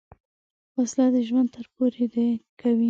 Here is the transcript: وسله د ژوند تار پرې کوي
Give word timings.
وسله 0.77 1.07
د 1.13 1.17
ژوند 1.27 1.49
تار 1.53 1.67
پرې 1.75 2.27
کوي 2.59 2.79